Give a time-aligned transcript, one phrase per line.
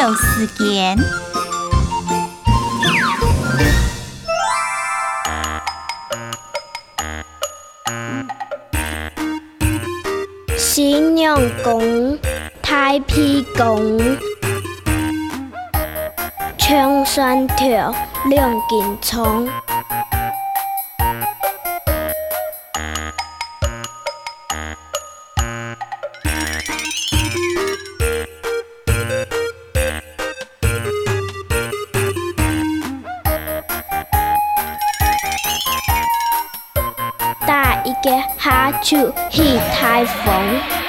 [0.00, 0.96] 有时间。
[10.56, 12.18] 新娘宫，
[12.62, 13.98] 太平宫，
[16.56, 17.94] 穿山条，
[18.30, 19.46] 两斤葱。
[37.90, 39.42] 一个哈欠，去
[39.74, 40.79] 台风。